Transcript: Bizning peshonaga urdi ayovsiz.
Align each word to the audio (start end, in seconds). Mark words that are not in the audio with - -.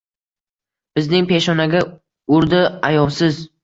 Bizning 1.01 1.29
peshonaga 1.33 1.85
urdi 2.41 2.67
ayovsiz. 2.93 3.45